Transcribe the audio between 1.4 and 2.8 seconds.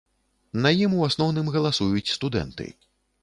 галасуюць студэнты.